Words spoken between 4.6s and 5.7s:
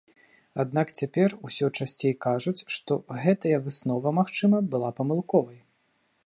была памылковай.